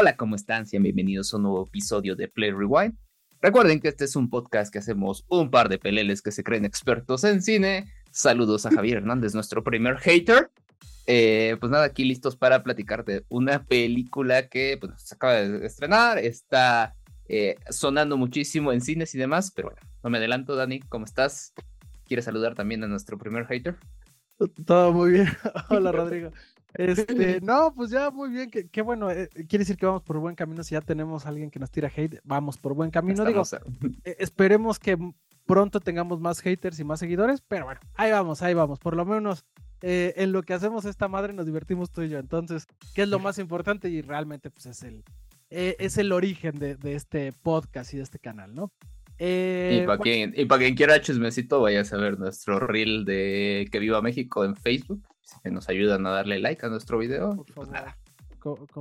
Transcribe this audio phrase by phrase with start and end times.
[0.00, 0.64] Hola, ¿cómo están?
[0.64, 2.94] Sean bienvenidos a un nuevo episodio de Play Rewind.
[3.40, 6.64] Recuerden que este es un podcast que hacemos un par de peleles que se creen
[6.64, 7.92] expertos en cine.
[8.12, 10.52] Saludos a Javier Hernández, nuestro primer hater.
[11.08, 15.66] Eh, pues nada, aquí listos para platicar de una película que pues, se acaba de
[15.66, 16.94] estrenar, está
[17.28, 21.54] eh, sonando muchísimo en cines y demás, pero bueno, no me adelanto, Dani, ¿cómo estás?
[22.04, 23.74] ¿Quieres saludar también a nuestro primer hater?
[24.64, 25.28] Todo muy bien.
[25.70, 26.30] Hola, Rodrigo.
[26.74, 30.34] Este, no, pues ya muy bien, qué bueno, eh, quiere decir que vamos por buen
[30.34, 33.42] camino, si ya tenemos a alguien que nos tira hate, vamos por buen camino, digo,
[34.04, 34.98] eh, esperemos que
[35.46, 39.06] pronto tengamos más haters y más seguidores, pero bueno, ahí vamos, ahí vamos, por lo
[39.06, 39.44] menos
[39.80, 43.08] eh, en lo que hacemos esta madre nos divertimos tú y yo, entonces, ¿qué es
[43.08, 43.88] lo más importante?
[43.88, 45.04] Y realmente pues es el,
[45.50, 48.72] es el origen de, de este podcast y de este canal, ¿no?
[49.20, 54.00] y para quien, y quien quiera chismecito, vaya a ver nuestro reel de Que Viva
[54.00, 55.02] México en Facebook
[55.44, 57.44] nos ayudan a darle like a nuestro video.
[57.54, 57.96] Pues nada.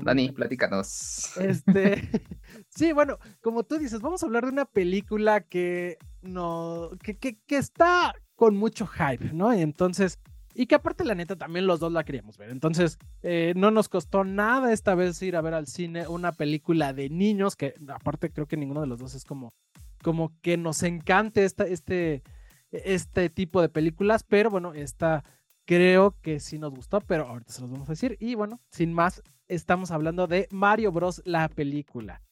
[0.01, 1.37] Dani, platícanos.
[1.37, 2.09] Este,
[2.69, 7.37] sí, bueno, como tú dices, vamos a hablar de una película que no, que, que,
[7.45, 9.53] que está con mucho hype, ¿no?
[9.53, 10.19] Y entonces,
[10.53, 12.49] y que aparte la neta también los dos la queríamos ver.
[12.49, 16.93] Entonces, eh, no nos costó nada esta vez ir a ver al cine una película
[16.93, 19.53] de niños, que aparte creo que ninguno de los dos es como,
[20.03, 22.23] como que nos encante esta, este,
[22.71, 25.23] este tipo de películas, pero bueno, esta
[25.67, 28.17] creo que sí nos gustó, pero ahorita se los vamos a decir.
[28.19, 31.21] Y bueno, sin más, estamos hablando de Mario Bros.
[31.25, 32.23] la película.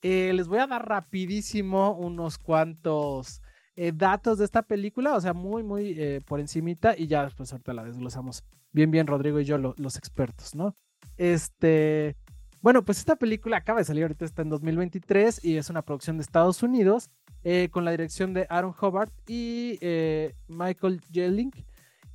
[0.00, 3.42] Eh, les voy a dar rapidísimo unos cuantos
[3.74, 7.50] eh, datos de esta película, o sea, muy, muy eh, por encimita y ya después
[7.52, 10.76] ahorita la desglosamos bien, bien Rodrigo y yo los expertos, ¿no?
[11.16, 12.16] Este,
[12.60, 16.16] bueno, pues esta película acaba de salir ahorita, está en 2023 y es una producción
[16.16, 17.10] de Estados Unidos
[17.72, 19.78] con la dirección de Aaron Hobart y
[20.48, 21.52] Michael Jelling.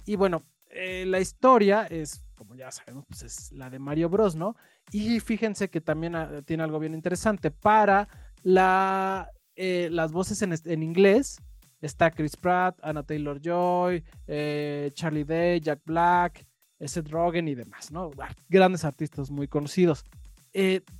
[0.05, 4.35] Y bueno, eh, la historia es, como ya sabemos, pues es la de Mario Bros,
[4.35, 4.55] ¿no?
[4.91, 7.51] Y fíjense que también ah, tiene algo bien interesante.
[7.51, 8.07] Para
[8.43, 11.37] la, eh, las voces en, inglés
[11.81, 16.45] está Chris Pratt, Anna Taylor Joy, eh, Charlie Day, Jack Black,
[16.79, 18.11] Seth Rogen y demás, ¿no?
[18.47, 20.05] Grandes artistas muy conocidos.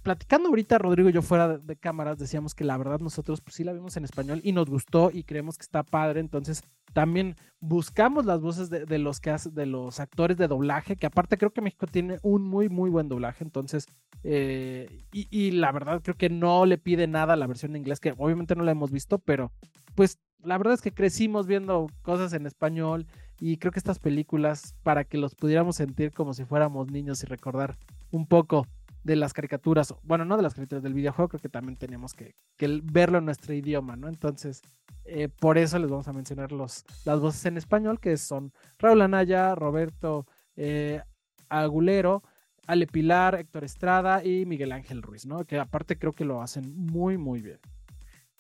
[0.03, 3.63] platicando ahorita, Rodrigo y yo fuera de, cámaras, decíamos que la verdad nosotros pues sí
[3.63, 6.63] la vimos en español y nos gustó y creemos que está padre, entonces
[6.94, 11.52] también buscamos las voces de, los que de los actores de doblaje, que aparte creo
[11.52, 13.44] que México tiene un muy, muy buen doblaje.
[13.44, 13.86] Entonces,
[14.24, 18.14] eh, y, la verdad creo que no le pide nada la versión de inglés, que
[18.18, 19.52] obviamente no la hemos visto, pero
[19.96, 23.08] pues la verdad es que crecimos viendo cosas en español
[23.40, 27.26] y creo que estas películas, para que los pudiéramos sentir como si fuéramos niños y
[27.26, 27.78] recordar
[28.12, 28.66] un poco
[29.04, 32.36] de las caricaturas, bueno, no de las caricaturas del videojuego, creo que también teníamos que,
[32.84, 34.08] verlo en nuestro idioma, ¿no?
[34.08, 34.62] Entonces,
[35.06, 39.02] eh, por eso les vamos a mencionar los, las voces en español, que son Raúl
[39.02, 41.02] Anaya, Roberto eh,
[41.48, 42.24] Agulero,
[42.68, 45.46] Ale Pilar, Héctor Estrada y Miguel Ángel Ruiz, ¿no?
[45.46, 47.59] Que aparte creo que lo hacen muy, muy bien.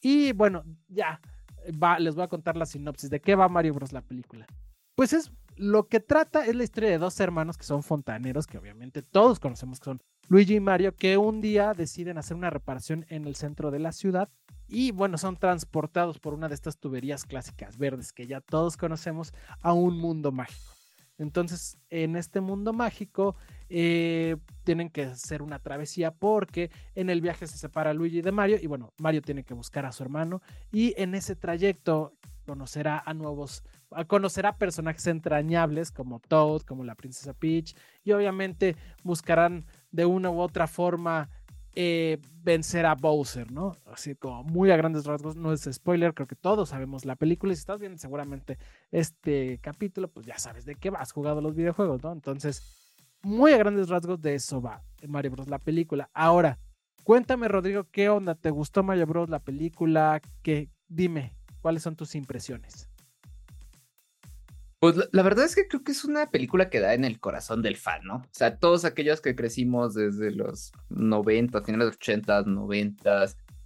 [0.01, 1.19] Y bueno, ya,
[1.99, 3.91] les voy a contar la sinopsis de qué va Mario Bros.
[3.91, 4.45] la película.
[4.95, 8.57] Pues es lo que trata es la historia de dos hermanos que son fontaneros, que
[8.57, 13.03] obviamente todos conocemos que son Luigi y Mario, que un día deciden hacer una reparación
[13.09, 14.29] en el centro de la ciudad
[14.67, 19.33] y bueno, son transportados por una de estas tuberías clásicas verdes que ya todos conocemos
[19.61, 20.71] a un mundo mágico.
[21.17, 23.35] Entonces, en este mundo mágico,
[23.69, 28.57] eh, tienen que hacer una travesía porque en el viaje se separa Luigi de Mario
[28.61, 32.13] y bueno, Mario tiene que buscar a su hermano y en ese trayecto
[32.45, 33.63] conocerá a nuevos,
[34.07, 40.39] conocerá personajes entrañables como Toad, como la princesa Peach y obviamente buscarán de una u
[40.39, 41.29] otra forma
[41.75, 43.75] eh, vencer a Bowser, ¿no?
[43.85, 47.53] Así como muy a grandes rasgos, no es spoiler, creo que todos sabemos la película
[47.53, 48.57] y si estás viendo seguramente
[48.91, 52.11] este capítulo, pues ya sabes de qué vas jugado los videojuegos, ¿no?
[52.11, 52.63] Entonces,
[53.21, 55.47] muy a grandes rasgos de eso va Mario Bros.
[55.47, 56.09] la película.
[56.13, 56.59] Ahora,
[57.03, 58.35] cuéntame, Rodrigo, ¿qué onda?
[58.35, 59.29] ¿Te gustó Mario Bros.
[59.29, 60.21] la película?
[60.41, 60.69] ¿Qué?
[60.87, 62.89] Dime, ¿cuáles son tus impresiones?
[64.79, 67.61] Pues la, verdad es que creo que es una película que da en el corazón
[67.61, 68.15] del fan, ¿no?
[68.15, 73.25] O sea, todos aquellos que crecimos desde los 90, finales de los 80, 90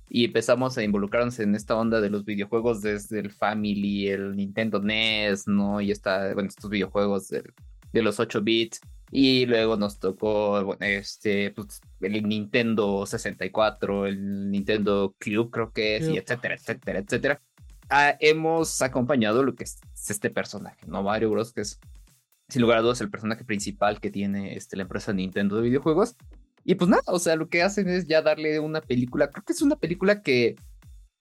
[0.09, 4.79] y empezamos a involucrarnos en esta onda de los videojuegos desde el Family, el Nintendo
[4.79, 5.81] NES, ¿no?
[5.81, 7.43] Y está, bueno, estos videojuegos de,
[7.91, 8.81] de los 8 bits.
[9.11, 16.09] Y luego nos tocó este, pues, el Nintendo 64, el Nintendo Cube, creo que es,
[16.09, 17.41] y etcétera, etcétera, etcétera.
[17.89, 21.03] Ah, hemos acompañado lo que es este personaje, ¿no?
[21.03, 21.79] Mario Bros, que es,
[22.49, 26.15] sin lugar a dudas, el personaje principal que tiene este, la empresa Nintendo de videojuegos.
[26.63, 29.53] Y pues nada, o sea, lo que hacen es ya darle una película, creo que
[29.53, 30.55] es una película que,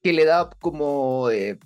[0.02, 1.58] que le da como eh,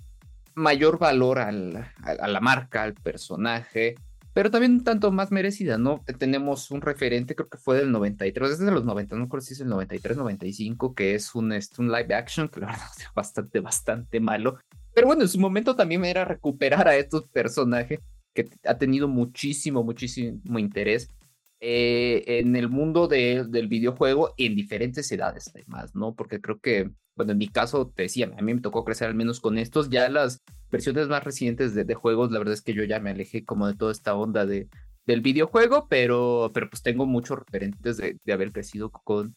[0.55, 3.95] mayor valor al, a, la marca, al personaje,
[4.33, 6.03] pero también un tanto más merecida, ¿no?
[6.17, 9.53] Tenemos un referente, creo que fue del 93, es de los 90, no recuerdo si
[9.53, 13.07] es el 93, 95, que es un, este, un live action, que la verdad es
[13.15, 14.59] bastante, bastante malo.
[14.97, 17.99] Pero bueno, en su momento también era recuperar a estos personajes
[18.33, 21.11] que ha tenido muchísimo, muchísimo interés
[21.59, 26.15] eh, en el mundo del videojuego en diferentes edades, además, ¿no?
[26.15, 29.13] Porque creo que, bueno, en mi caso, te decía, a mí me tocó crecer al
[29.13, 30.41] menos con estos, ya las
[30.71, 33.75] versiones más recientes de, juegos, la verdad es que yo ya me alejé como de
[33.75, 34.67] toda esta onda de,
[35.05, 39.35] del videojuego, pero, pero pues tengo muchos referentes de, haber crecido con,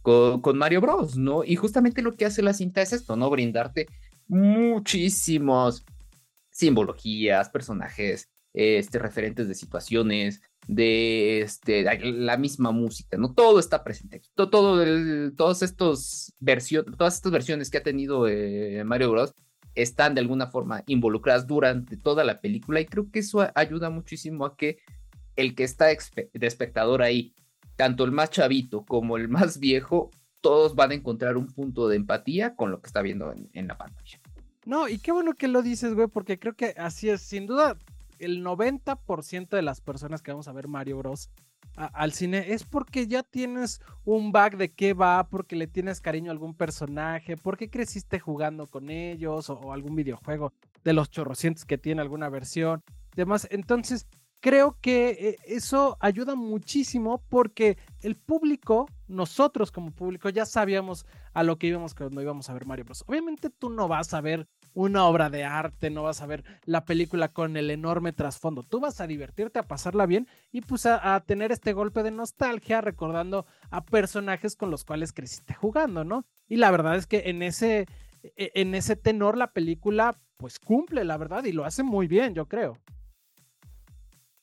[0.00, 1.44] con, con, Mario Bros, ¿no?
[1.44, 3.28] Y justamente lo que hace la cinta es esto, ¿no?
[3.28, 3.88] Brindarte
[4.28, 5.84] muchísimos
[6.50, 13.34] simbologías, personajes, este, referentes de situaciones, de este, la misma música, ¿no?
[13.34, 14.30] Todo está presente aquí.
[14.34, 19.34] Todo, todo todos estos versiones, todas estas versiones que ha tenido eh, Mario Bros.
[19.74, 24.44] están de alguna forma involucradas durante toda la película y creo que eso ayuda muchísimo
[24.44, 24.78] a que
[25.34, 27.34] el que está de espectador ahí,
[27.76, 30.10] tanto el más chavito como el más viejo,
[30.42, 33.78] todos van a encontrar un punto de empatía con lo que está viendo en, la
[33.78, 34.20] pantalla.
[34.66, 37.78] No, y qué bueno que lo dices, güey, porque creo que así es, sin duda,
[38.18, 41.30] el 90% de las personas que vamos a ver Mario Bros.
[41.76, 46.30] al cine es porque ya tienes un bag de qué va, porque le tienes cariño
[46.30, 50.52] a algún personaje, porque creciste jugando con ellos o, algún videojuego
[50.84, 52.82] de los chorrocientos que tiene alguna versión.
[53.14, 54.06] Demás, entonces
[54.42, 61.44] creo que eh, eso ayuda muchísimo porque el público, nosotros como público, ya sabíamos a
[61.44, 63.04] lo que íbamos cuando íbamos a ver Mario Bros.
[63.06, 66.84] Obviamente tú no vas a ver una obra de arte, no vas a ver la
[66.84, 68.64] película con el enorme trasfondo.
[68.64, 72.80] Tú vas a divertirte, a pasarla bien y pues a, tener este golpe de nostalgia
[72.80, 76.26] recordando a personajes con los cuales creciste jugando, ¿no?
[76.48, 77.86] Y la verdad es que en ese,
[78.24, 82.34] e, en ese tenor la película pues cumple, la verdad, y lo hace muy bien,
[82.34, 82.76] yo creo.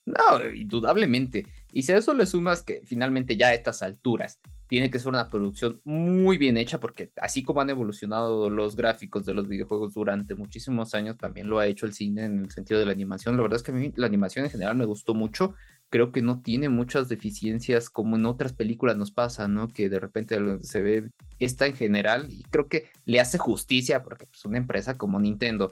[0.09, 1.45] No, indudablemente.
[1.71, 5.09] Y si a eso le sumas que finalmente ya a estas alturas tiene que ser
[5.09, 9.93] una producción muy bien hecha porque así como han evolucionado los gráficos de los videojuegos
[9.93, 13.35] durante muchísimos años, también lo ha hecho el cine en el sentido de la animación.
[13.35, 15.55] La verdad es que a mí la animación en general me gustó mucho.
[15.89, 19.67] Creo que no tiene muchas deficiencias como en otras películas nos pasa, ¿no?
[19.67, 21.09] Que de repente se ve
[21.39, 25.19] esta en general y creo que le hace justicia porque es pues, una empresa como
[25.19, 25.71] Nintendo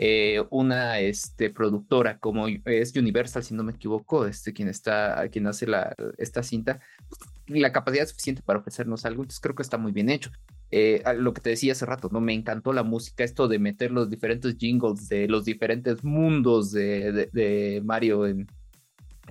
[0.00, 5.48] eh, una este, productora como es Universal, si no me equivoco, este, quien, está, quien
[5.48, 6.78] hace la, esta cinta,
[7.48, 10.30] la capacidad suficiente para ofrecernos algo, entonces creo que está muy bien hecho.
[10.70, 12.20] Eh, lo que te decía hace rato, ¿no?
[12.20, 17.28] Me encantó la música, esto de meter los diferentes jingles de los diferentes mundos de,
[17.32, 18.46] de, Mario, en,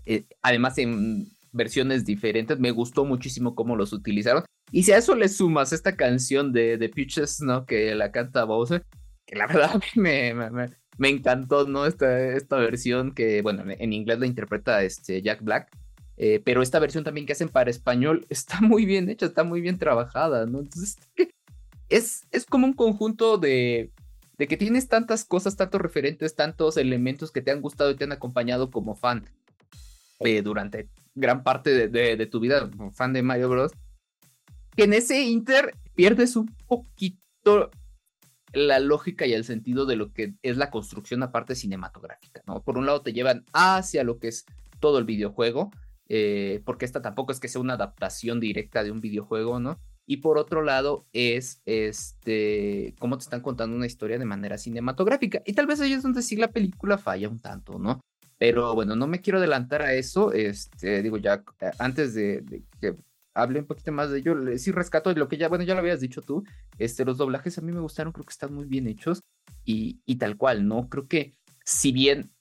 [0.06, 4.44] eh, además en versiones diferentes, me gustó muchísimo cómo los utilizaron.
[4.70, 7.66] Y si a eso le sumas esta canción de, de Peaches, ¿no?
[7.66, 8.84] Que la canta Bowser,
[9.28, 11.86] que la verdad me, me, encantó, ¿no?
[11.86, 15.70] Esta, esta versión que, bueno, en inglés la interpreta este Jack Black,
[16.16, 19.62] eh, pero esta versión también que hacen para español está muy bien hecha, está muy
[19.62, 20.60] bien trabajada, ¿no?
[20.60, 20.98] Entonces,
[21.90, 23.92] es, es como un conjunto de,
[24.38, 28.06] de que tienes tantas cosas, tantos referentes, tantos elementos que te han gustado y te
[28.06, 29.30] han acompañado como fan
[30.22, 33.72] eh, durante gran parte de, de, de, tu vida, como fan de Mario Bros.
[34.76, 37.72] Que en ese inter pierdes un poquito
[38.54, 42.62] la lógica y el sentido de lo que es la construcción aparte cinematográfica, ¿no?
[42.62, 44.46] Por un lado te llevan hacia lo que es
[44.80, 45.72] todo el videojuego,
[46.10, 49.80] eh, porque esta tampoco es que sea una adaptación directa de un videojuego, ¿no?
[50.06, 55.42] Y por otro lado es este cómo te están contando una historia de manera cinematográfica.
[55.46, 58.00] Y tal vez ahí es donde sí la película falla un tanto, ¿no?
[58.38, 60.32] Pero bueno, no me quiero adelantar a eso.
[60.32, 62.96] Este, digo, ya eh, antes de, de que
[63.38, 64.36] hable un poquito más de ello.
[64.58, 66.44] Sí rescato lo que ya, bueno, ya lo habías dicho tú.
[66.78, 69.24] Este, los doblajes a mí me gustaron, creo que están muy bien hechos
[69.64, 70.90] y, y tal cual, ¿no?
[70.90, 72.32] Creo que si bien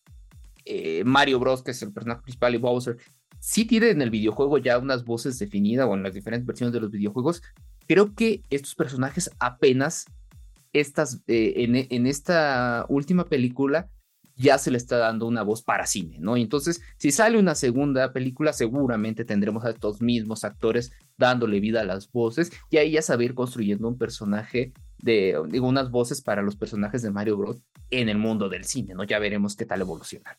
[0.64, 2.96] eh, Mario Bros, que es el personaje principal, y Bowser,
[3.38, 6.80] sí tiene en el videojuego ya unas voces definidas o en las diferentes versiones de
[6.80, 7.42] los videojuegos,
[7.86, 10.06] creo que estos personajes apenas
[10.72, 13.88] estas, eh, en, en esta última película
[14.36, 16.36] ya se le está dando una voz para cine, ¿no?
[16.36, 21.84] Entonces, si sale una segunda película, seguramente tendremos a estos mismos actores dándole vida a
[21.84, 26.56] las voces y ahí ya saber construyendo un personaje de, digo, unas voces para los
[26.56, 27.62] personajes de Mario Bros.
[27.90, 29.04] en el mundo del cine, ¿no?
[29.04, 30.38] Ya veremos qué tal evoluciona.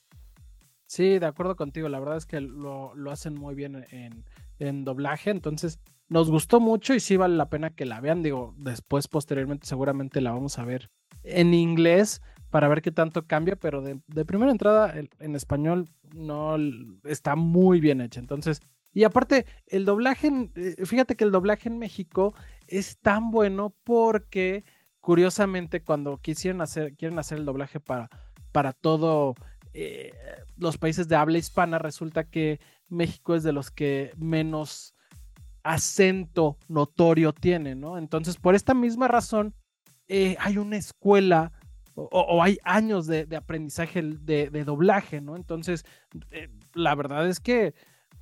[0.86, 4.24] Sí, de acuerdo contigo, la verdad es que lo, lo hacen muy bien en,
[4.60, 8.54] en doblaje, entonces nos gustó mucho y sí vale la pena que la vean, digo,
[8.58, 10.90] después posteriormente seguramente la vamos a ver
[11.24, 16.56] en inglés, para ver qué tanto cambia, pero de, primera entrada en español no
[17.04, 18.20] está muy bien hecha.
[18.20, 18.62] Entonces,
[18.98, 22.34] y aparte, el doblaje, eh, fíjate que el doblaje en México
[22.68, 24.64] es tan bueno porque
[25.02, 28.10] curiosamente cuando quisieron hacer, quieren hacer el doblaje para,
[28.52, 29.36] para todo
[29.74, 30.14] eh,
[30.58, 34.96] los países de habla hispana, resulta que México es de los que menos
[35.62, 38.00] acento notorio tiene, ¿no?
[38.00, 39.54] Entonces, por esta misma razón,
[40.08, 41.52] eh, hay una escuela
[41.98, 45.36] o, hay años de, aprendizaje de, doblaje, ¿no?
[45.36, 45.84] Entonces,
[46.32, 47.74] eh, la verdad es que,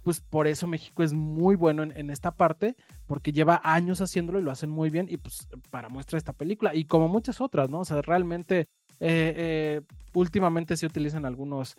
[0.01, 4.43] pues por eso México es muy bueno en, esta parte, porque lleva años haciéndolo y
[4.43, 7.81] lo hacen muy bien, y pues para muestra esta película, y como muchas otras, ¿no?
[7.81, 8.69] O sea, realmente,
[9.01, 9.81] eh,
[10.13, 11.75] últimamente se utilizan algunos,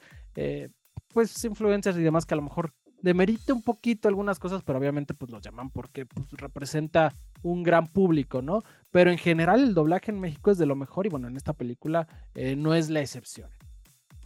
[1.15, 2.75] pues, influencers y demás que a lo mejor
[3.07, 7.87] demerite un poquito algunas cosas, pero obviamente pues los llaman porque pues, representa un gran
[7.87, 8.65] público, ¿no?
[8.91, 11.53] Pero en general el doblaje en México es de lo mejor y bueno, en esta
[11.53, 13.49] película eh, no es la excepción.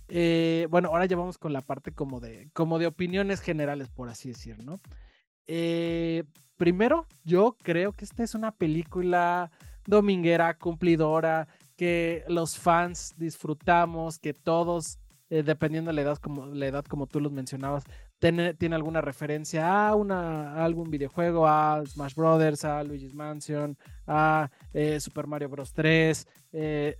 [0.08, 4.08] Eh, bueno, ahora ya vamos con la parte como de, como de opiniones generales, por
[4.08, 4.80] así decir, ¿no?
[5.46, 6.24] Eh,
[6.56, 9.50] primero, yo creo que esta es una película
[9.84, 16.84] dominguera, cumplidora, que los fans disfrutamos, que todos dependiendo de la edad como, la edad
[16.84, 17.84] como tú los mencionabas,
[18.20, 25.00] tiene, alguna referencia a, una, algún videojuego, a Smash Brothers, a Luigi's Mansion, a eh,
[25.00, 25.72] Super Mario Bros.
[25.72, 26.96] 3, eh,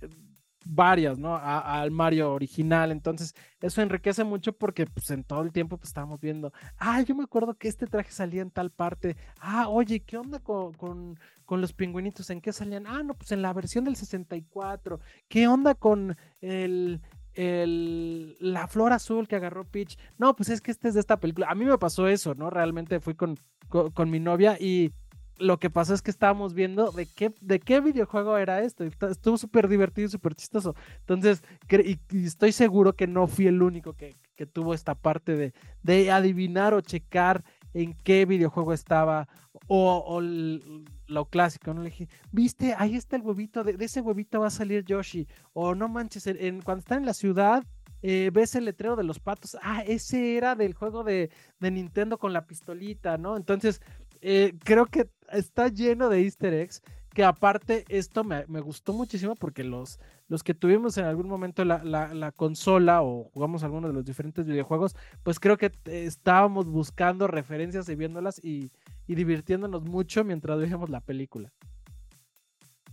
[0.65, 1.35] varias, ¿no?
[1.37, 2.91] Al Mario original.
[2.91, 7.13] Entonces, eso enriquece mucho porque pues, en todo el tiempo pues, estábamos viendo, ah, yo
[7.13, 9.15] me acuerdo que este traje salía en tal parte.
[9.39, 12.29] Ah, oye, ¿qué onda con, con, con los pingüinitos?
[12.31, 12.87] ¿En qué salían?
[12.87, 14.99] Ah, no, pues en la versión del 64.
[15.27, 16.99] ¿Qué onda con el,
[17.33, 19.97] el, la flor azul que agarró Peach.
[20.17, 21.47] No, pues es que este es de esta película.
[21.49, 22.49] A mí me pasó eso, ¿no?
[22.49, 23.37] Realmente fui con,
[23.69, 24.91] con, mi novia y
[25.37, 28.83] lo que pasó es que estábamos viendo de qué, de qué videojuego era esto.
[28.83, 30.75] Estuvo súper divertido y súper chistoso.
[30.99, 35.53] Entonces, y, estoy seguro que no fui el único que, que tuvo esta parte de,
[35.83, 39.27] de adivinar o checar en qué videojuego estaba
[39.67, 41.81] o, lo clásico, ¿no?
[41.83, 45.27] Le dije, viste, ahí está el huevito, de, ese huevito va a salir Yoshi.
[45.53, 47.63] O no manches, en, cuando está en la ciudad,
[48.01, 49.57] eh, ves el letrero de los patos.
[49.61, 53.37] Ah, ese era del juego de, de Nintendo con la pistolita, ¿no?
[53.37, 53.81] Entonces,
[54.21, 56.81] eh, creo que está lleno de easter eggs
[57.13, 62.33] que aparte esto me, gustó muchísimo porque los, los que tuvimos en algún momento la,
[62.35, 67.95] consola o jugamos alguno de los diferentes videojuegos, pues creo que estábamos buscando referencias y
[67.95, 68.71] viéndolas y,
[69.07, 71.51] divirtiéndonos mucho mientras veíamos la película.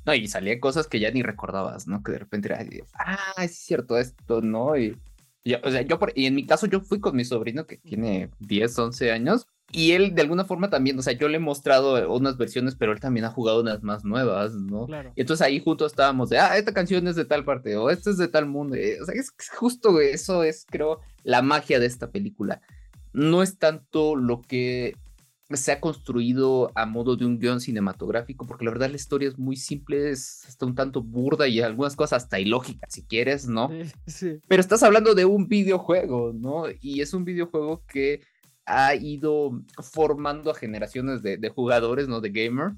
[0.04, 2.02] No, y salían cosas que ya ni recordabas, ¿no?
[2.02, 4.76] Que de repente era, ah, es cierto esto, ¿no?
[4.76, 4.96] Y,
[5.62, 8.30] o sea, yo, por, y en mi caso, yo fui con mi sobrino que tiene
[8.40, 12.10] 10, 11 años y él de alguna forma también, o sea, yo le he mostrado
[12.14, 14.86] unas versiones, pero él también ha jugado unas más nuevas, ¿no?
[14.86, 15.12] Claro.
[15.14, 18.10] Y entonces ahí juntos estábamos de, ah, esta canción es de tal parte, o esta
[18.10, 18.76] es de tal mundo.
[18.76, 22.62] Eh, o sea, es justo eso es, creo, la magia de esta película.
[23.12, 24.96] No es tanto lo que
[25.50, 29.38] se ha construido a modo de un guion cinematográfico, porque la verdad la historia es
[29.38, 33.68] muy simple, es hasta un tanto burda y algunas cosas hasta ilógicas, si quieres, ¿no?
[33.68, 34.40] Sí, sí.
[34.48, 36.64] Pero estás hablando de un videojuego, ¿no?
[36.80, 38.22] Y es un videojuego que
[38.68, 42.20] ha ido formando a generaciones de, jugadores, ¿no?
[42.20, 42.72] De gamer.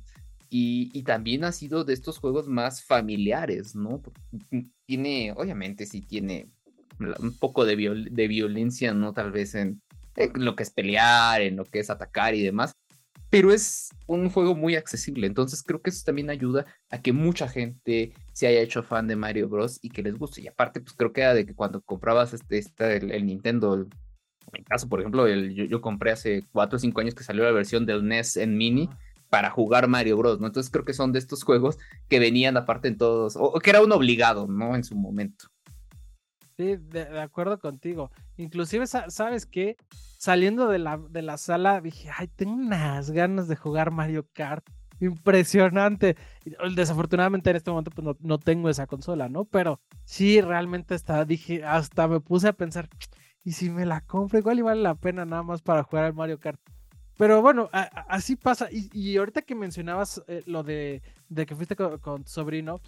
[0.49, 4.03] Y, también ha sido de estos juegos más familiares, ¿no?
[4.87, 6.49] Tiene, obviamente sí tiene
[6.99, 7.77] un poco de,
[8.11, 9.13] de violencia, ¿no?
[9.13, 9.81] Tal vez en,
[10.35, 12.73] lo que es pelear, en lo que es atacar y demás.
[13.31, 17.49] Pero es un juego muy accesible, entonces creo que eso también ayuda a que mucha
[17.49, 19.79] gente se haya hecho fan de Mario Bros.
[19.83, 20.43] y que les guste.
[20.43, 23.87] Y aparte, pues creo que era de que cuando comprabas este, este el, Nintendo,
[24.53, 27.53] en mi caso, por ejemplo, yo, compré hace 4 o 5 años que salió la
[27.53, 28.89] versión del NES en mini
[29.29, 30.49] para jugar Mario Bros, ¿no?
[30.49, 31.79] Entonces creo que son de estos juegos
[32.09, 34.75] que venían aparte en todos, o, que era un obligado, ¿no?
[34.75, 35.47] En su momento.
[36.57, 38.11] Sí, de, acuerdo contigo.
[38.37, 39.77] Inclusive, ¿sabes qué?
[40.19, 44.69] Saliendo de la, de la sala dije, ay, tengo unas ganas de jugar Mario Kart.
[45.01, 46.17] Impresionante.
[46.75, 49.47] Desafortunadamente en este momento pues no, no tengo esa consola, ¿no?
[49.47, 52.91] Pero sí, realmente hasta dije, hasta me puse a pensar,
[53.45, 56.15] y si me la compro, igual y vale la pena nada más para jugar al
[56.15, 56.61] Mario Kart.
[57.17, 58.69] Pero bueno, así pasa.
[58.71, 61.03] Y, ahorita que mencionabas eh, lo de,
[61.35, 62.81] que fuiste con, tu sobrino,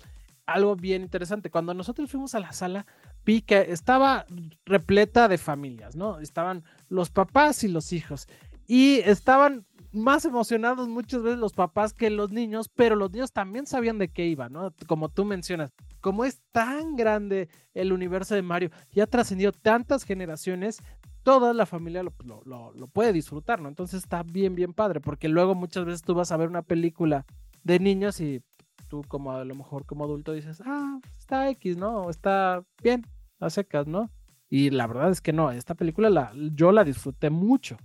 [0.46, 1.50] algo bien interesante.
[1.50, 2.86] Cuando nosotros fuimos a la sala,
[3.26, 4.24] vi que estaba
[4.64, 6.18] repleta de familias, ¿no?
[6.18, 8.26] Estaban los papás y los hijos.
[8.66, 13.66] Y estaban más emocionados muchas veces los papás que los niños, pero los niños también
[13.66, 14.72] sabían de qué iba, ¿no?
[14.86, 20.04] Como tú mencionas, como es tan grande el universo de Mario y ha trascendido tantas
[20.04, 20.82] generaciones,
[21.22, 22.12] toda la familia lo,
[22.44, 23.68] lo, puede disfrutar, ¿no?
[23.68, 27.24] Entonces está bien, bien padre, porque luego muchas veces tú vas a ver una película
[27.62, 28.42] de niños y
[28.88, 32.10] tú como a lo mejor como adulto dices, ah, está X, ¿no?
[32.10, 33.06] Está bien,
[33.40, 34.10] a secas, ¿no?
[34.48, 37.76] Y la verdad es que no, esta película la, yo la disfruté mucho.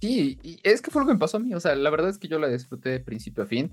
[0.00, 1.54] Sí, y es que fue lo que me pasó a mí.
[1.54, 3.72] O sea, la verdad es que yo la disfruté de principio a fin.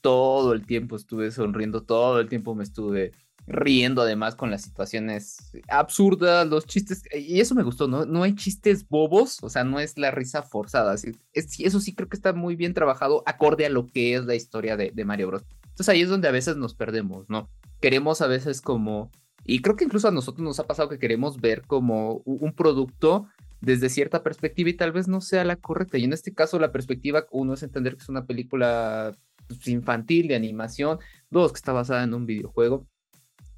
[0.00, 3.12] Todo el tiempo estuve sonriendo, todo el tiempo me estuve
[3.46, 8.04] riendo además con las situaciones absurdas, los chistes, y eso me gustó, ¿no?
[8.04, 12.16] No hay chistes bobos, o sea, no es la risa forzada, eso sí creo que
[12.16, 15.44] está muy bien trabajado acorde a lo que es la historia de, de Mario Bros.
[15.64, 17.48] Entonces ahí es donde a veces nos perdemos, ¿no?
[17.80, 19.10] Queremos a veces como,
[19.44, 23.26] y creo que incluso a nosotros nos ha pasado que queremos ver como un producto
[23.62, 25.96] desde cierta perspectiva y tal vez no sea la correcta.
[25.96, 29.16] Y en este caso la perspectiva, uno es entender que es una película
[29.46, 30.98] pues, infantil de animación,
[31.30, 32.86] dos, que está basada en un videojuego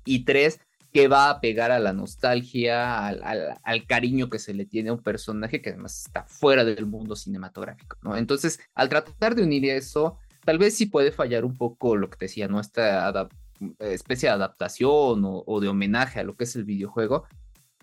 [0.05, 0.61] y tres,
[0.93, 5.03] que va a pegar a la nostalgia, al, cariño que se le tiene a un
[5.03, 7.97] personaje que además está fuera del mundo cinematográfico.
[8.15, 12.19] Entonces, al tratar de unir eso, tal vez sí puede fallar un poco lo que
[12.19, 12.61] te decía, ¿no?
[12.61, 13.29] Esta
[13.81, 17.27] especie de adaptación o, de homenaje a lo que es el videojuego,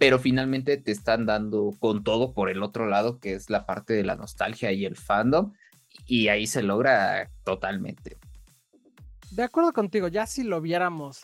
[0.01, 3.93] pero finalmente te están dando con todo por el otro lado, que es la parte
[3.93, 5.53] de la nostalgia y el fandom,
[6.07, 8.17] y ahí se logra totalmente.
[9.29, 11.21] De acuerdo contigo, ya si lo viéramos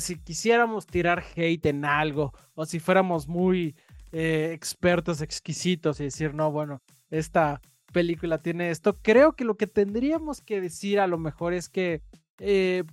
[0.00, 3.76] si quisiéramos tirar hate en algo o si fuéramos muy
[4.10, 6.80] eh, expertos, exquisitos y decir, no, bueno,
[7.10, 7.60] esta
[7.92, 12.00] película tiene esto, creo que lo que tendríamos que decir a lo mejor es que
[12.38, 12.84] eh,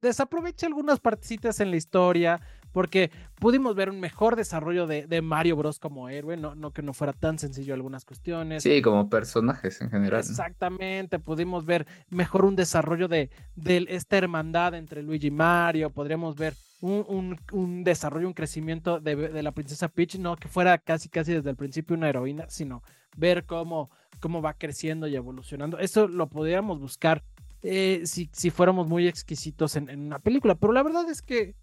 [0.00, 2.40] desaproveche algunas partecitas en la historia,
[2.72, 6.92] porque pudimos ver un mejor desarrollo de, Mario Bros como héroe, no, no, que no
[6.92, 8.62] fuera tan sencillo algunas cuestiones.
[8.62, 10.20] Sí, como personajes en general.
[10.20, 16.36] Exactamente, pudimos ver mejor un desarrollo de, de esta hermandad entre Luigi y Mario, podríamos
[16.36, 21.08] ver un, un, desarrollo, un crecimiento de, de, la princesa Peach, no que fuera casi
[21.08, 22.82] casi desde el principio una heroína, sino
[23.16, 25.78] ver cómo, cómo va creciendo y evolucionando.
[25.78, 27.22] Eso lo podríamos buscar
[27.62, 31.54] eh, si, si fuéramos muy exquisitos en, en, una película, pero la verdad es que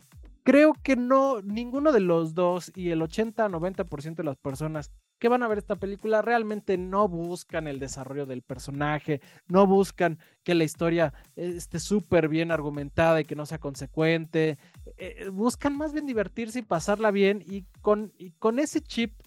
[0.47, 5.43] creo que no, ninguno de los dos y el 80-90% de las personas que van
[5.43, 10.63] a ver esta película realmente no buscan el desarrollo del personaje, no buscan que la
[10.63, 14.57] historia esté súper bien argumentada y que no sea consecuente,
[14.95, 19.19] eh, buscan más bien divertirse y pasarla bien y con ese chip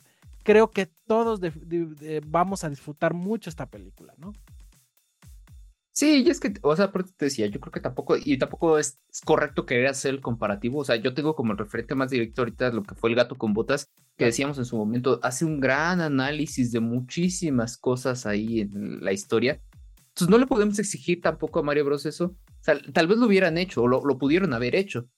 [0.42, 1.38] creo que todos
[2.28, 4.32] vamos a disfrutar mucho esta película, ¿no?
[5.92, 8.78] Sí, y es que, o sea, por te decía, yo creo que tampoco, y tampoco
[8.78, 10.80] es, correcto querer hacer el comparativo.
[10.80, 13.36] O sea, yo tengo como el referente más directo ahorita lo que fue el gato
[13.36, 18.60] con botas, que decíamos en su momento, hace un gran análisis de muchísimas cosas ahí
[18.60, 19.60] en la historia.
[20.08, 22.26] Entonces no le podemos exigir tampoco a Mario Bros eso.
[22.26, 25.08] O sea, tal vez lo hubieran hecho, o lo, lo pudieron haber hecho.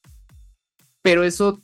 [1.03, 1.63] Pero eso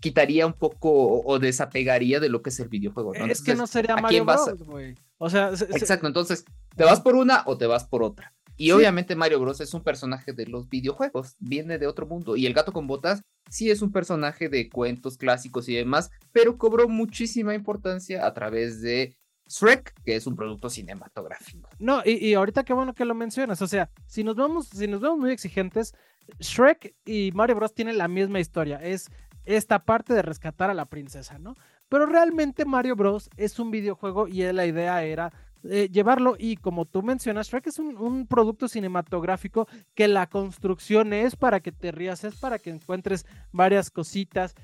[0.00, 3.14] quitaría un poco o, desapegaría de lo que es el videojuego.
[3.14, 3.24] ¿no?
[3.24, 4.94] es que no sería Mario Bros, güey.
[5.18, 6.06] O sea, exacto.
[6.06, 6.44] Entonces,
[6.76, 8.34] ¿te vas por una o te vas por otra?
[8.56, 12.36] Y obviamente Mario Bros es un personaje de los videojuegos, viene de otro mundo.
[12.36, 16.56] Y el gato con botas sí es un personaje de cuentos clásicos y demás, pero
[16.56, 19.16] cobró muchísima importancia a través de
[19.48, 21.68] Shrek, que es un producto cinematográfico.
[21.78, 23.60] No, y, ahorita qué bueno que lo mencionas.
[23.60, 25.94] O sea, si nos vamos, si nos vemos muy exigentes,
[26.38, 28.78] Shrek y Mario Bros tienen la misma historia.
[28.78, 29.10] Es
[29.44, 31.54] esta parte de rescatar a la princesa, ¿no?
[31.88, 33.30] Pero realmente Mario Bros.
[33.36, 35.32] es un videojuego y la idea era
[35.64, 41.36] eh, llevarlo y como tú mencionas, Shrek es un, producto cinematográfico que la construcción es
[41.36, 44.54] para que te rías, es para que encuentres varias cositas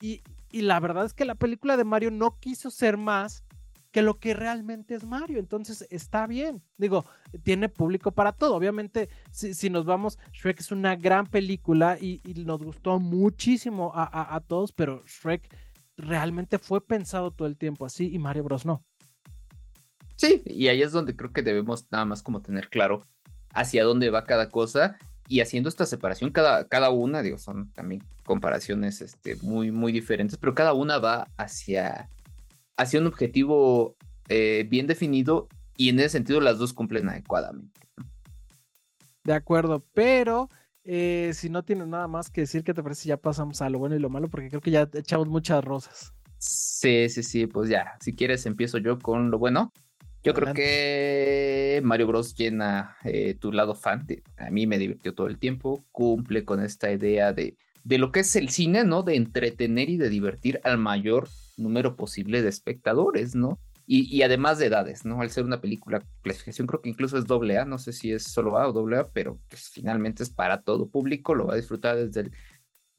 [0.00, 3.44] y, y la verdad es que la película de Mario no quiso ser más
[3.98, 5.40] que lo que realmente es Mario.
[5.40, 6.62] Entonces está bien.
[6.76, 7.04] Digo,
[7.42, 8.54] tiene público para todo.
[8.54, 14.40] Obviamente, si, nos vamos, Shrek es una gran película y, nos gustó muchísimo a, a,
[14.40, 15.52] todos, pero Shrek
[15.96, 18.64] realmente fue pensado todo el tiempo así y Mario Bros.
[18.64, 18.84] no.
[20.14, 23.04] Sí, y ahí es donde creo que debemos nada más como tener claro
[23.52, 28.02] hacia dónde va cada cosa y haciendo esta separación, cada, cada una, digo, son también
[28.24, 32.08] comparaciones este, muy, muy diferentes, pero cada una va hacia,
[32.78, 33.96] hacia un objetivo
[34.28, 37.80] eh, bien definido y en ese sentido las dos cumplen adecuadamente.
[39.24, 40.48] De acuerdo, pero
[40.84, 43.08] eh, si no tienes nada más que decir, ¿qué te parece?
[43.08, 46.14] Ya pasamos a lo bueno y lo malo, porque creo que ya echamos muchas rosas.
[46.38, 49.72] Sí, sí, sí, pues ya, si quieres empiezo yo con lo bueno.
[50.22, 54.06] Yo creo que Mario Bros llena eh, tu lado fan.
[54.36, 55.84] a mí me divirtió todo el tiempo.
[55.90, 59.02] Cumple con esta idea de, de lo que es el cine, ¿no?
[59.02, 63.58] De entretener y de divertir al mayor número posible de espectadores, ¿no?
[63.86, 65.22] Y, y, además de edades, ¿no?
[65.22, 68.24] Al ser una película clasificación, creo que incluso es doble A, no sé si es
[68.24, 71.56] solo A o doble A, pero pues finalmente es para todo público, lo va a
[71.56, 72.32] disfrutar desde el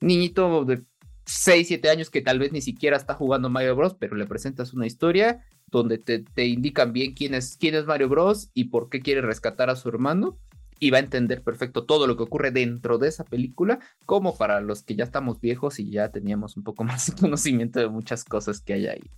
[0.01, 0.83] niñito de
[1.25, 4.73] 6, 7 años que tal vez ni siquiera está jugando Mario Bros, pero le presentas
[4.73, 8.89] una historia donde te, te, indican bien quién es, quién es Mario Bros y por
[8.89, 10.39] qué quiere rescatar a su hermano.
[10.79, 14.61] Y va a entender perfecto todo lo que ocurre dentro de esa película, como para
[14.61, 18.23] los que ya estamos viejos y ya teníamos un poco más de conocimiento de muchas
[18.23, 19.11] cosas que hay ahí.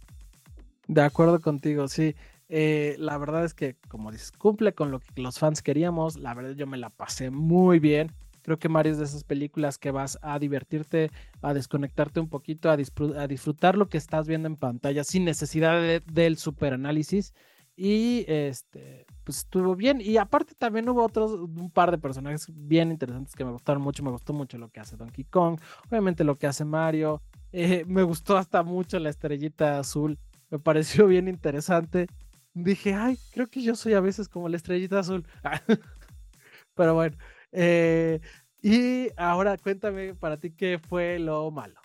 [0.88, 2.16] De acuerdo contigo, sí.
[2.50, 6.18] Eh, la verdad es que, como dices, cumple con lo que los fans queríamos.
[6.18, 8.12] La verdad, yo me la pasé muy bien.
[8.42, 12.70] Creo que Mario es de esas películas que vas a divertirte, a desconectarte un poquito,
[12.70, 17.34] a, a disfrutar lo que estás viendo en pantalla sin necesidad del super análisis.
[17.76, 20.02] Y este, pues estuvo bien.
[20.02, 24.04] Y aparte también hubo otros, un par de personajes bien interesantes que me gustaron mucho.
[24.04, 27.22] Me gustó mucho lo que hace Donkey Kong, obviamente lo que hace Mario.
[27.52, 30.20] Eh, me gustó hasta mucho la estrellita azul.
[30.50, 32.08] Me pareció bien interesante.
[32.54, 35.26] Dije, ay, creo que yo soy a veces como la estrellita azul.
[36.76, 37.18] Pero bueno.
[37.52, 38.22] Eh,
[38.62, 41.81] y ahora cuéntame para ti qué fue lo malo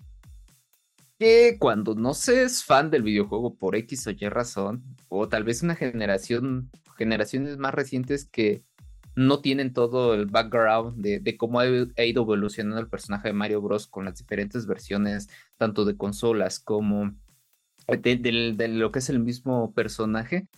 [1.19, 5.45] que cuando no se es fan del videojuego por X o Y razón, o tal
[5.45, 8.65] vez una generación, generaciones más recientes que
[9.17, 13.87] no tienen todo el background de, cómo ha, ido evolucionando el personaje de Mario Bros.
[13.87, 17.15] con las diferentes versiones, tanto de consolas como
[17.89, 20.49] de, lo que es el mismo personaje,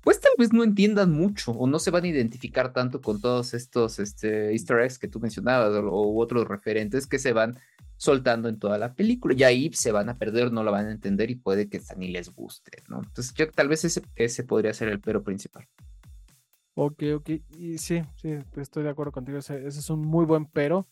[0.00, 3.52] pues tal vez no entiendan mucho o no se van a identificar tanto con todos
[3.54, 7.58] estos este, easter eggs que tú mencionabas o, otros referentes que se van
[7.96, 9.34] soltando en toda la película.
[9.36, 12.08] Y ahí se van a perder, no lo van a entender y puede que ni
[12.08, 12.98] les guste, ¿no?
[12.98, 15.66] Entonces, yo tal vez ese, ese podría ser el pero principal.
[16.74, 17.30] Ok, ok.
[17.58, 19.38] Y sí, sí, estoy de acuerdo contigo.
[19.38, 20.86] Ese, es un muy buen pero.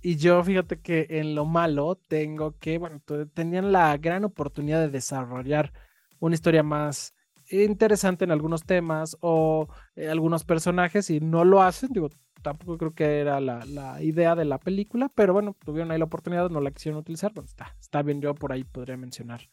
[0.00, 3.00] Y yo fíjate que en lo malo tengo que, bueno,
[3.32, 5.72] tenían la gran oportunidad de desarrollar
[6.20, 7.14] una historia más
[7.50, 11.90] interesante en algunos temas o eh, algunos personajes y no lo hacen.
[11.92, 12.10] Digo,
[12.44, 16.50] tampoco creo que era la, idea de la película, pero bueno, tuvieron ahí la oportunidad,
[16.50, 19.48] no la quisieron utilizar, bueno, está, está bien, yo por ahí podría mencionar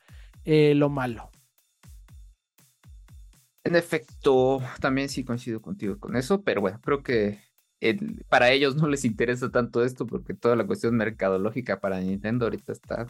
[0.45, 1.31] eh, lo malo.
[3.63, 7.39] En efecto, también sí coincido contigo con eso, pero bueno, creo que
[8.29, 12.73] para ellos no les interesa tanto esto porque toda la cuestión mercadológica para Nintendo ahorita
[12.73, 13.07] está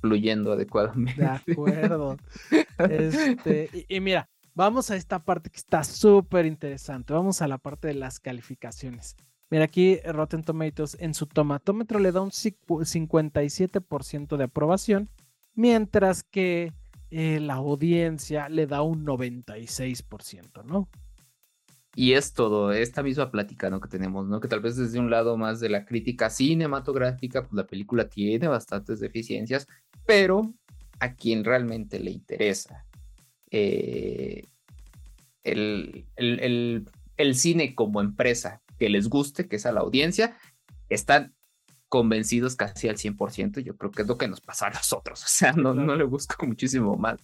[0.00, 1.20] fluyendo adecuadamente.
[1.20, 2.16] De acuerdo.
[2.78, 7.12] Este, y, mira, Vamos a esta parte que está súper interesante.
[7.12, 9.14] Vamos a la parte de las calificaciones.
[9.50, 15.10] Mira, aquí Rotten Tomatoes en su tomatómetro le da un 57% de aprobación,
[15.54, 16.72] mientras que
[17.10, 20.88] eh, la audiencia le da un 96%, ¿no?
[21.94, 23.82] Y es todo, esta misma plática ¿no?
[23.82, 24.40] que tenemos, ¿no?
[24.40, 28.48] Que tal vez desde un lado más de la crítica cinematográfica, pues la película tiene
[28.48, 29.66] bastantes deficiencias,
[30.06, 30.54] pero
[30.98, 32.86] a quien realmente le interesa
[33.50, 34.46] eh,
[35.44, 40.36] el, el, cine como empresa que les guste, que es a la audiencia,
[40.88, 41.34] están
[41.88, 43.60] convencidos casi al 100%.
[43.60, 45.22] Yo creo que es lo que nos pasa a nosotros.
[45.24, 47.18] O sea, no, no le busco muchísimo más.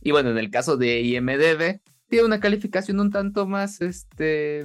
[0.00, 4.60] Y bueno, en el caso de IMDB, tiene una calificación un tanto más, este,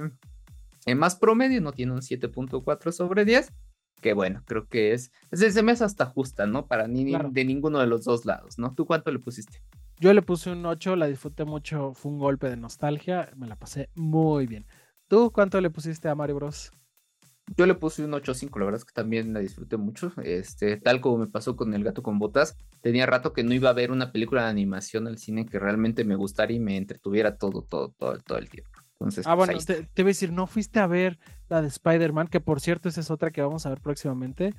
[0.86, 3.52] en más promedio, no tiene un 7.4 sobre 10,
[4.00, 6.66] que bueno, creo que es, se me hace hasta justa, ¿no?
[6.66, 8.74] Para ni, de ninguno de los dos lados, ¿no?
[8.74, 9.62] ¿Tú cuánto le pusiste?
[10.00, 13.56] Yo le puse un 8, la disfruté mucho, fue un golpe de nostalgia, me la
[13.56, 14.66] pasé muy bien.
[15.08, 16.72] ¿Tú cuánto le pusiste a Mario Bros?
[17.54, 20.10] Yo le puse un 8.5, la verdad es que también la disfruté mucho.
[20.24, 23.68] Este, tal como me pasó con El gato con botas, tenía rato que no iba
[23.68, 27.36] a ver una película de animación al cine que realmente me gustara y me entretuviera
[27.36, 28.70] todo, todo, todo, todo el tiempo.
[28.92, 31.18] Entonces, ah, pues, bueno, te, te, voy a decir, no fuiste a ver
[31.50, 34.54] la de Spider-Man, que por cierto, esa es otra que vamos a ver próximamente,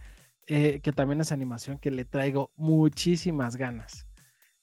[0.45, 4.05] eh, que también es animación, que le traigo muchísimas ganas.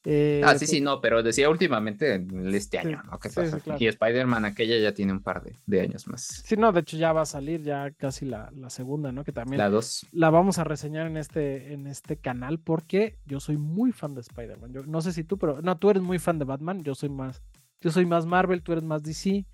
[0.04, 3.18] Eh, ah, sí, sí, no, pero decía últimamente este año, ¿no?
[3.18, 3.60] ¿Qué pasa?
[3.78, 6.42] Y Spider-Man aquella ya tiene un par de, años más.
[6.44, 9.24] Sí, no, de hecho ya va a salir ya casi la, segunda, ¿no?
[9.24, 10.06] Que también la dos.
[10.12, 14.20] La vamos a reseñar en este, en este canal porque yo soy muy fan de
[14.20, 14.72] Spider-Man.
[14.72, 17.08] Yo no sé si tú, pero no, tú eres muy fan de Batman, yo soy
[17.08, 17.42] más,
[17.80, 19.44] yo soy más Marvel, tú eres más DC.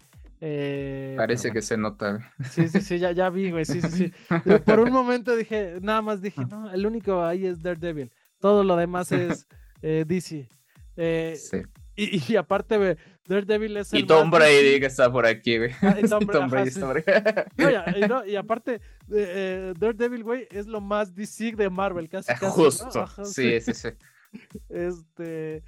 [0.40, 2.32] Eh, Parece que se nota.
[2.50, 4.12] Sí, sí, sí, ya, ya vi, güey, sí, sí, sí.
[4.66, 8.12] Por un momento dije, nada más dije, no, el único ahí es Daredevil.
[8.40, 9.46] Todo lo demás es
[9.84, 10.48] eh, DC.
[10.96, 11.58] Eh, sí.
[11.96, 14.00] y, aparte, Daredevil es el.
[14.00, 15.70] Y Tom Brady que está por aquí, güey.
[15.82, 17.10] Ah, y Tom, Brady está por aquí.
[18.30, 18.80] y, aparte,
[19.12, 22.32] eh, Daredevil, güey, es lo más DC de Marvel, casi.
[22.32, 23.06] casi Justo.
[23.24, 23.88] sí, sí, sí.
[24.68, 25.62] Este.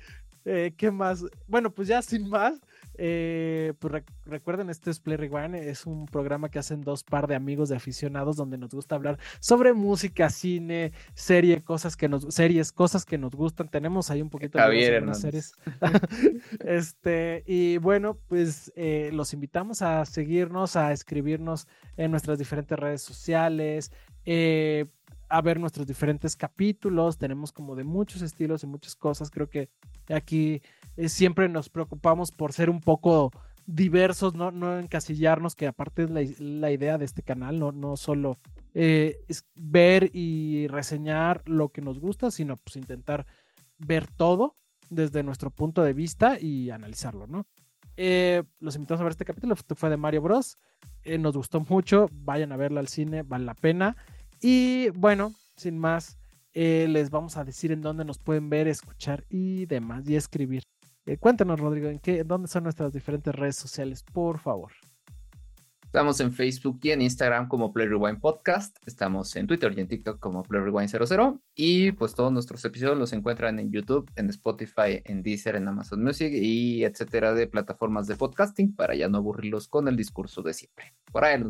[0.44, 1.24] Eh, ¿Qué más?
[1.46, 2.61] Bueno, pues ya sin más,
[2.99, 7.35] eh, pues recuerden, este es Play Rewind, es un programa que hacen dos par de
[7.35, 12.73] amigos de aficionados donde nos gusta hablar sobre música, cine, serie, cosas que nos, series,
[12.73, 13.69] cosas que nos gustan.
[13.69, 15.53] Tenemos ahí un poquito de series.
[16.65, 23.03] este, y bueno, pues eh, los invitamos a seguirnos, a escribirnos en nuestras diferentes redes
[23.03, 23.93] sociales.
[24.25, 24.87] Eh,
[25.29, 29.69] a ver nuestros diferentes capítulos, tenemos como de muchos estilos y muchas cosas, creo que
[30.09, 30.62] aquí
[30.97, 33.31] eh, siempre nos preocupamos por ser un poco
[33.67, 38.39] diversos, no, no encasillarnos, que aparte es la, idea de este canal, no, no solo
[38.75, 43.27] eh, es ver y reseñar lo que nos gusta, sino pues intentar
[43.79, 44.57] ver todo
[44.89, 47.47] desde nuestro punto de vista y analizarlo, ¿no?
[47.97, 50.59] Eh, los invitamos a ver este capítulo, fue de Mario Bros.
[51.03, 53.97] eh, nos gustó mucho, vayan a verla al cine, vale la pena.
[54.40, 56.18] Y bueno, sin más,
[56.53, 60.62] eh, les vamos a decir en dónde nos pueden ver, escuchar y demás, y escribir.
[61.07, 64.72] Eh, cuéntanos, Rodrigo, ¿en qué, dónde son nuestras diferentes redes sociales, por favor.
[65.96, 68.77] Estamos en Facebook y en Instagram como Play Rewind Podcast.
[68.87, 71.40] Estamos en Twitter y en TikTok como Play Rewind 00.
[71.55, 76.03] Y pues todos nuestros episodios los encuentran en YouTube, en Spotify, en Deezer, en Amazon
[76.03, 80.53] Music y etcétera de plataformas de podcasting para ya no aburrirlos con el discurso de
[80.53, 80.92] siempre.
[81.11, 81.42] Por ahí,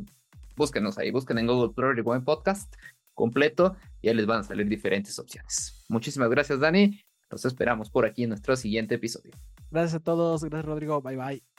[0.56, 2.74] búsquenos ahí, busquen en Google Play Rewind Podcast
[3.14, 5.84] completo y ahí les van a salir diferentes opciones.
[5.88, 7.00] Muchísimas gracias, Dani.
[7.30, 9.32] Los esperamos por aquí en nuestro siguiente episodio.
[9.70, 10.44] Gracias a todos.
[10.44, 11.00] Gracias, Rodrigo.
[11.00, 11.55] Bye, bye.